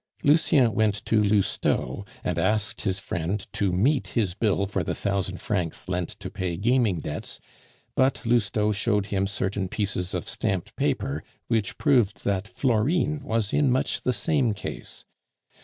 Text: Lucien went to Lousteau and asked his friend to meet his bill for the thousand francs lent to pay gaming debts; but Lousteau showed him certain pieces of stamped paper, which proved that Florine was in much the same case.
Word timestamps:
Lucien 0.23 0.73
went 0.73 1.05
to 1.05 1.21
Lousteau 1.23 2.03
and 2.23 2.39
asked 2.39 2.81
his 2.81 2.97
friend 2.99 3.45
to 3.53 3.71
meet 3.71 4.07
his 4.17 4.33
bill 4.33 4.65
for 4.65 4.81
the 4.81 4.95
thousand 4.95 5.39
francs 5.39 5.87
lent 5.87 6.09
to 6.19 6.31
pay 6.31 6.57
gaming 6.57 7.01
debts; 7.01 7.39
but 7.93 8.19
Lousteau 8.25 8.71
showed 8.71 9.05
him 9.05 9.27
certain 9.27 9.67
pieces 9.67 10.15
of 10.15 10.27
stamped 10.27 10.75
paper, 10.75 11.23
which 11.49 11.77
proved 11.77 12.23
that 12.23 12.47
Florine 12.47 13.21
was 13.23 13.53
in 13.53 13.69
much 13.69 14.01
the 14.01 14.11
same 14.13 14.55
case. 14.55 15.05